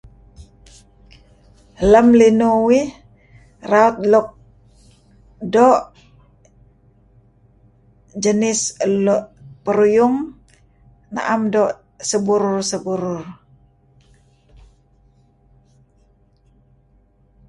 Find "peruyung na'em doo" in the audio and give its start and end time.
9.63-11.77